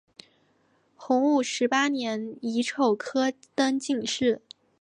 [0.95, 4.41] 洪武十八年乙丑科登进士。